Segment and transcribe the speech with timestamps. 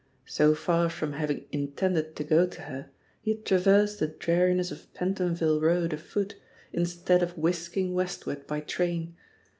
[0.25, 2.89] So far from having intended to go to her,
[3.21, 6.37] he had traversed the dreariness of Pentonville Road afoot,
[6.73, 9.15] instead of whisking westward by train.